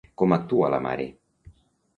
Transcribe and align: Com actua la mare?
Com 0.21 0.33
actua 0.37 0.71
la 0.75 0.81
mare? 0.87 1.07